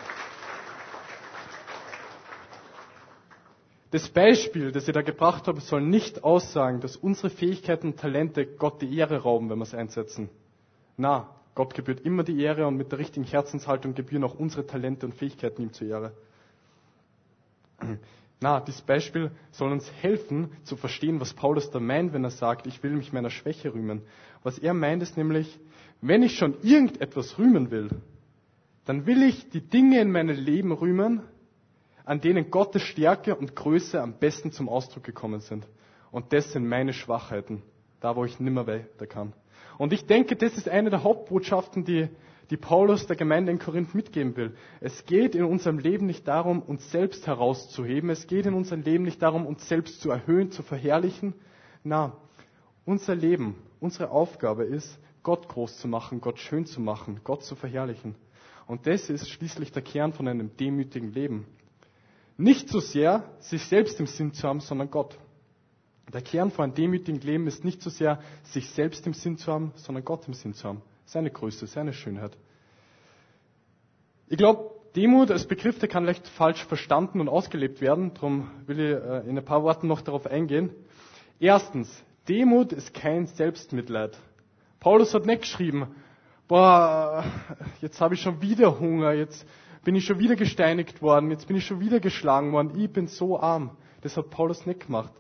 [3.90, 8.46] Das Beispiel, das ich da gebracht habe, soll nicht aussagen, dass unsere Fähigkeiten und Talente
[8.46, 10.29] Gott die Ehre rauben, wenn wir es einsetzen.
[10.98, 15.07] Na, Gott gebührt immer die Ehre und mit der richtigen Herzenshaltung gebühren auch unsere Talente
[15.07, 16.12] und Fähigkeiten ihm zur Ehre.
[18.40, 22.66] Na, dieses Beispiel soll uns helfen zu verstehen, was Paulus da meint, wenn er sagt,
[22.66, 24.03] ich will mich meiner Schwäche rühmen.
[24.42, 25.59] Was er meint ist nämlich,
[26.01, 27.88] wenn ich schon irgendetwas rühmen will,
[28.85, 31.22] dann will ich die Dinge in meinem Leben rühmen,
[32.09, 35.68] an denen Gottes Stärke und Größe am besten zum Ausdruck gekommen sind.
[36.11, 37.62] Und das sind meine Schwachheiten,
[38.01, 39.35] da wo ich nimmer weiter kann.
[39.77, 42.09] Und ich denke, das ist eine der Hauptbotschaften, die,
[42.49, 44.57] die Paulus der Gemeinde in Korinth mitgeben will.
[44.81, 48.09] Es geht in unserem Leben nicht darum, uns selbst herauszuheben.
[48.09, 51.35] Es geht in unserem Leben nicht darum, uns selbst zu erhöhen, zu verherrlichen.
[51.85, 52.16] Na,
[52.87, 57.55] unser Leben, unsere Aufgabe ist, Gott groß zu machen, Gott schön zu machen, Gott zu
[57.55, 58.14] verherrlichen.
[58.66, 61.44] Und das ist schließlich der Kern von einem demütigen Leben.
[62.40, 65.18] Nicht so sehr sich selbst im Sinn zu haben, sondern Gott.
[66.12, 69.53] Der Kern von einem demütigen Leben ist nicht so sehr, sich selbst im Sinn zu
[69.53, 70.81] haben, sondern Gott im Sinn zu haben.
[71.05, 72.37] Seine Größe, seine Schönheit.
[74.29, 78.14] Ich glaube, Demut als Begriff, der kann leicht falsch verstanden und ausgelebt werden.
[78.14, 80.70] Darum will ich äh, in ein paar Worten noch darauf eingehen.
[81.40, 81.90] Erstens,
[82.29, 84.16] Demut ist kein Selbstmitleid.
[84.79, 85.88] Paulus hat nicht geschrieben,
[86.46, 87.24] boah,
[87.81, 89.44] jetzt habe ich schon wieder Hunger, jetzt
[89.88, 93.07] bin ich schon wieder gesteinigt worden, jetzt bin ich schon wieder geschlagen worden, ich bin
[93.07, 93.70] so arm.
[94.03, 95.14] Das hat Paulus nicht gemacht.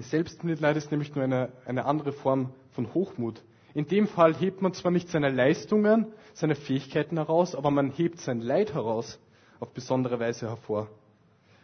[0.00, 3.42] Selbstmitleid ist nämlich nur eine, eine andere Form von Hochmut.
[3.72, 8.20] In dem Fall hebt man zwar nicht seine Leistungen, seine Fähigkeiten heraus, aber man hebt
[8.20, 9.18] sein Leid heraus
[9.58, 10.90] auf besondere Weise hervor.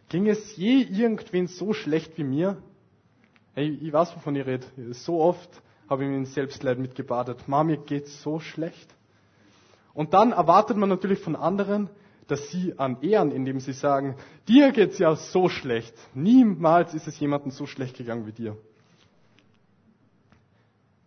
[0.09, 2.57] Ging es je irgendwen so schlecht wie mir?
[3.53, 4.67] Hey, ich weiß, wovon ihr redet.
[4.93, 7.49] So oft habe ich mich in Selbstleid mitgebadet.
[7.49, 8.95] Mama, mir geht's so schlecht.
[9.95, 11.91] Und dann erwartet man natürlich von anderen,
[12.27, 14.15] dass sie an ehren, indem sie sagen,
[14.47, 15.95] dir geht's ja so schlecht.
[16.15, 18.57] Niemals ist es jemandem so schlecht gegangen wie dir.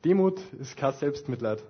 [0.03, 1.63] Demut ist kein Selbstmitleid.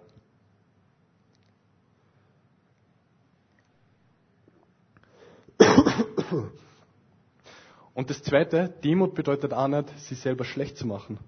[7.94, 11.20] Und das Zweite, Demut bedeutet auch nicht, sich selber schlecht zu machen.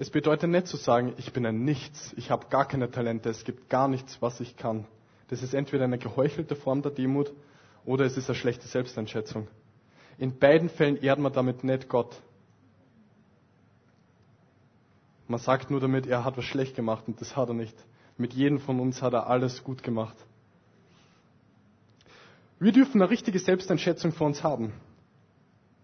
[0.00, 3.44] Es bedeutet nicht zu sagen, ich bin ein Nichts, ich habe gar keine Talente, es
[3.44, 4.86] gibt gar nichts, was ich kann.
[5.26, 7.32] Das ist entweder eine geheuchelte Form der Demut
[7.84, 9.48] oder es ist eine schlechte Selbsteinschätzung.
[10.16, 12.16] In beiden Fällen ehrt man damit nicht Gott.
[15.26, 17.76] Man sagt nur damit, er hat was schlecht gemacht und das hat er nicht.
[18.16, 20.16] Mit jedem von uns hat er alles gut gemacht.
[22.60, 24.72] Wir dürfen eine richtige Selbsteinschätzung für uns haben.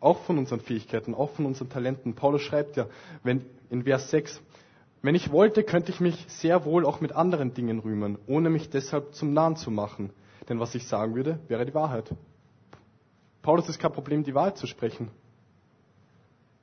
[0.01, 2.15] Auch von unseren Fähigkeiten, auch von unseren Talenten.
[2.15, 2.87] Paulus schreibt ja
[3.23, 4.41] wenn, in Vers 6,
[5.03, 8.71] wenn ich wollte, könnte ich mich sehr wohl auch mit anderen Dingen rühmen, ohne mich
[8.71, 10.11] deshalb zum Nahen zu machen.
[10.49, 12.15] Denn was ich sagen würde, wäre die Wahrheit.
[13.43, 15.11] Paulus ist kein Problem, die Wahrheit zu sprechen.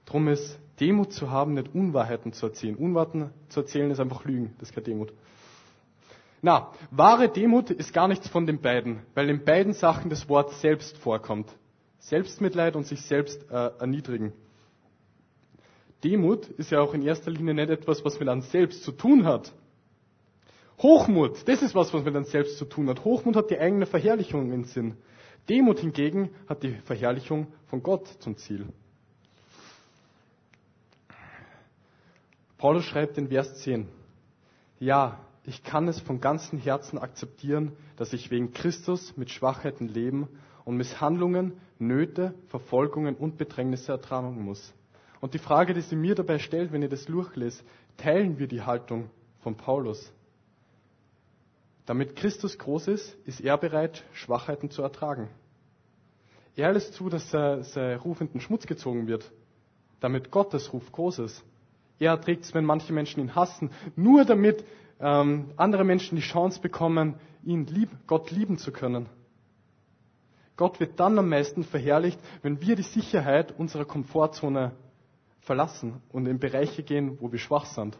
[0.06, 2.76] Drum ist Demut zu haben, nicht Unwahrheiten zu erzählen.
[2.76, 5.14] Unwahrheiten zu erzählen ist einfach Lügen, das ist keine Demut.
[6.42, 10.54] Na, wahre Demut ist gar nichts von den beiden, weil in beiden Sachen das Wort
[10.54, 11.54] selbst vorkommt.
[12.00, 14.34] Selbstmitleid und sich selbst äh, erniedrigen.
[16.04, 19.26] Demut ist ja auch in erster Linie nicht etwas, was mit einem selbst zu tun
[19.26, 19.54] hat.
[20.82, 23.06] Hochmut, das ist was, was mit einem selbst zu tun hat.
[23.06, 24.98] Hochmut hat die eigene Verherrlichung im Sinn.
[25.48, 28.68] Demut hingegen hat die Verherrlichung von Gott zum Ziel.
[32.58, 33.88] Paulus schreibt in Vers 10,
[34.80, 40.28] ja, ich kann es von ganzem Herzen akzeptieren, dass ich wegen Christus mit Schwachheiten leben
[40.66, 44.74] und Misshandlungen, Nöte, Verfolgungen und Bedrängnisse ertragen muss.
[45.22, 47.64] Und die Frage, die sie mir dabei stellt, wenn ihr das durchlest,
[47.96, 50.12] teilen wir die Haltung von Paulus?
[51.86, 55.30] Damit Christus groß ist, ist er bereit, Schwachheiten zu ertragen.
[56.56, 59.32] Er lässt zu, dass sein Ruf in den Schmutz gezogen wird,
[60.00, 61.44] damit Gottes Ruf groß ist.
[62.00, 64.66] Er trägt es, wenn manche Menschen ihn hassen, nur damit
[65.00, 69.08] ähm, andere Menschen die Chance bekommen, ihn lieb, Gott lieben zu können.
[70.58, 74.72] Gott wird dann am meisten verherrlicht, wenn wir die Sicherheit unserer Komfortzone
[75.42, 77.98] verlassen und in Bereiche gehen, wo wir schwach sind.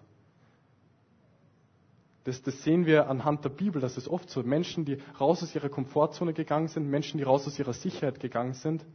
[2.24, 4.44] Das, das sehen wir anhand der Bibel, das ist oft so.
[4.44, 8.54] Menschen, die raus aus ihrer Komfortzone gegangen sind, Menschen, die raus aus ihrer Sicherheit gegangen
[8.54, 8.86] sind,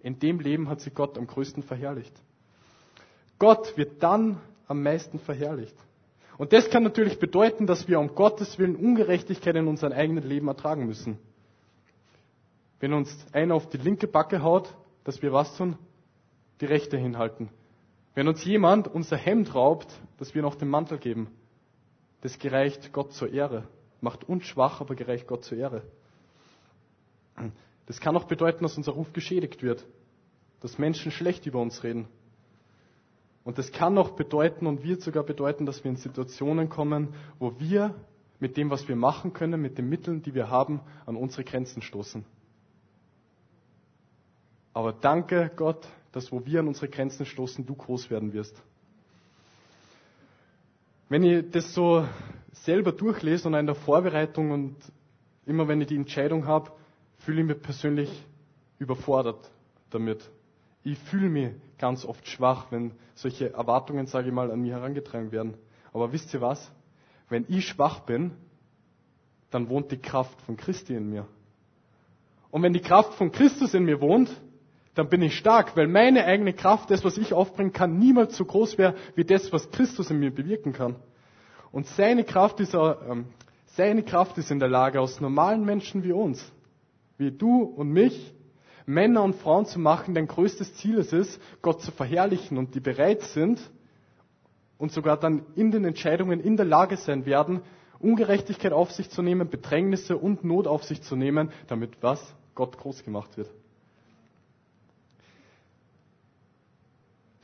[0.00, 2.12] in dem Leben hat sie Gott am größten verherrlicht.
[3.38, 5.76] Gott wird dann am meisten verherrlicht.
[6.38, 10.48] Und das kann natürlich bedeuten, dass wir um Gottes Willen Ungerechtigkeit in unserem eigenen Leben
[10.48, 11.18] ertragen müssen.
[12.78, 15.78] Wenn uns einer auf die linke Backe haut, dass wir was tun?
[16.60, 17.48] Die rechte hinhalten.
[18.16, 21.28] Wenn uns jemand unser Hemd raubt, dass wir noch den Mantel geben,
[22.22, 23.68] das gereicht Gott zur Ehre.
[24.00, 25.82] Macht uns schwach, aber gereicht Gott zur Ehre.
[27.84, 29.86] Das kann auch bedeuten, dass unser Ruf geschädigt wird,
[30.60, 32.08] dass Menschen schlecht über uns reden.
[33.44, 37.60] Und das kann auch bedeuten und wird sogar bedeuten, dass wir in Situationen kommen, wo
[37.60, 37.94] wir
[38.40, 41.82] mit dem, was wir machen können, mit den Mitteln, die wir haben, an unsere Grenzen
[41.82, 42.24] stoßen.
[44.72, 48.56] Aber danke, Gott, dass wo wir an unsere Grenzen stoßen, du groß werden wirst.
[51.10, 52.08] Wenn ich das so
[52.52, 54.76] selber durchlese und in der Vorbereitung und
[55.44, 56.72] immer wenn ich die Entscheidung habe,
[57.18, 58.24] fühle ich mich persönlich
[58.78, 59.50] überfordert
[59.90, 60.26] damit.
[60.84, 65.32] Ich fühle mich ganz oft schwach, wenn solche Erwartungen, sage ich mal, an mich herangetragen
[65.32, 65.52] werden.
[65.92, 66.72] Aber wisst ihr was?
[67.28, 68.30] Wenn ich schwach bin,
[69.50, 71.26] dann wohnt die Kraft von Christi in mir.
[72.50, 74.30] Und wenn die Kraft von Christus in mir wohnt,
[74.96, 78.46] dann bin ich stark, weil meine eigene Kraft, das, was ich aufbringen kann, niemals so
[78.46, 80.96] groß wäre wie das, was Christus in mir bewirken kann.
[81.70, 83.26] Und seine Kraft ist, ähm,
[83.66, 86.50] seine Kraft ist in der Lage, aus normalen Menschen wie uns,
[87.18, 88.32] wie du und mich,
[88.86, 92.80] Männer und Frauen zu machen, deren größtes Ziel es ist, Gott zu verherrlichen und die
[92.80, 93.60] bereit sind
[94.78, 97.60] und sogar dann in den Entscheidungen in der Lage sein werden,
[97.98, 102.34] Ungerechtigkeit auf sich zu nehmen, Bedrängnisse und Not auf sich zu nehmen, damit was?
[102.54, 103.50] Gott groß gemacht wird.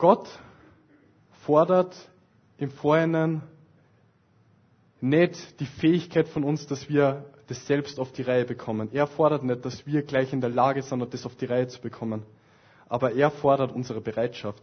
[0.03, 0.27] Gott
[1.45, 1.95] fordert
[2.57, 3.41] im Vorhinein
[4.99, 8.89] nicht die Fähigkeit von uns, dass wir das selbst auf die Reihe bekommen.
[8.91, 11.79] Er fordert nicht, dass wir gleich in der Lage sind, das auf die Reihe zu
[11.79, 12.23] bekommen.
[12.89, 14.61] Aber er fordert unsere Bereitschaft.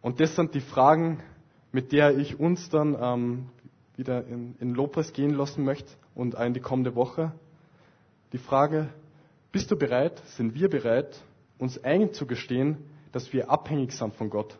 [0.00, 1.20] Und das sind die Fragen,
[1.72, 3.46] mit der ich uns dann ähm,
[3.96, 7.32] wieder in, in Lobpreis gehen lassen möchte und auch in die kommende Woche.
[8.32, 8.90] Die Frage,
[9.50, 11.20] bist du bereit, sind wir bereit,
[11.58, 12.76] uns einzugestehen,
[13.12, 14.58] dass wir abhängig sind von Gott.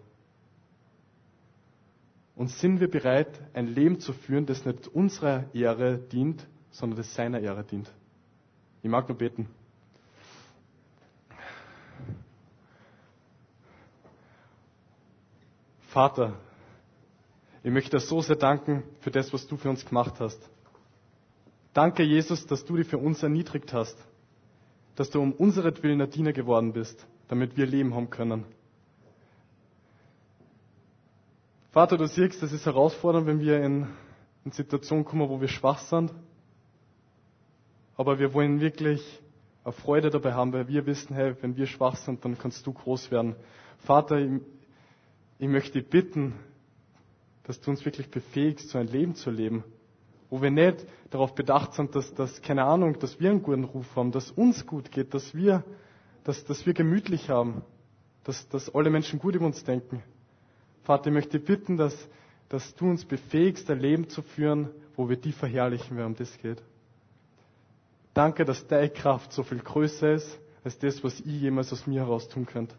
[2.34, 7.14] Und sind wir bereit, ein Leben zu führen, das nicht unserer Ehre dient, sondern das
[7.14, 7.92] seiner Ehre dient?
[8.82, 9.46] Ich mag nur beten.
[15.88, 16.34] Vater,
[17.62, 20.40] ich möchte dir so sehr danken für das, was du für uns gemacht hast.
[21.74, 23.98] Danke, Jesus, dass du dich für uns erniedrigt hast,
[24.96, 28.45] dass du um unseretwillen ein Diener geworden bist damit wir Leben haben können.
[31.71, 33.87] Vater, du siehst, das ist herausfordernd, wenn wir in,
[34.45, 36.12] in Situationen kommen, wo wir schwach sind.
[37.97, 39.21] Aber wir wollen wirklich
[39.62, 42.73] eine Freude dabei haben, weil wir wissen, hey, wenn wir schwach sind, dann kannst du
[42.73, 43.37] groß werden.
[43.79, 44.40] Vater, ich,
[45.38, 46.35] ich möchte dich bitten,
[47.45, 49.62] dass du uns wirklich befähigst, so ein Leben zu leben,
[50.31, 53.87] wo wir nicht darauf bedacht sind, dass, dass keine Ahnung, dass wir einen guten Ruf
[53.95, 55.62] haben, dass uns gut geht, dass wir
[56.31, 57.62] dass, dass wir gemütlich haben,
[58.23, 60.01] dass, dass alle Menschen gut über uns denken.
[60.85, 62.09] Vater, ich möchte bitten, dass,
[62.49, 66.38] dass du uns befähigst, ein Leben zu führen, wo wir die verherrlichen, wer um das
[66.38, 66.62] geht.
[68.14, 72.03] Danke, dass deine Kraft so viel größer ist, als das, was ich jemals aus mir
[72.03, 72.77] heraus tun könnte.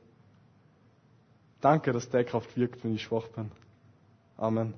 [1.60, 3.52] Danke, dass deine Kraft wirkt, wenn ich schwach bin.
[4.38, 4.76] Amen.